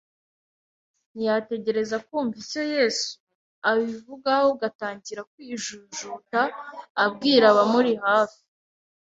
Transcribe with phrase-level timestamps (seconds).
[1.13, 3.09] ntiyategereza kumva icyo Yesu
[3.69, 6.39] abigwaho ahubwo atangira kwijujuta
[7.05, 8.41] abwira abamuri hafi